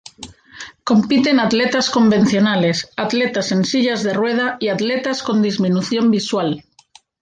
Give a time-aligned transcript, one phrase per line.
[0.83, 6.63] Compiten atletas convencionales, atletas en sillas de rueda y atletas con disminución visual.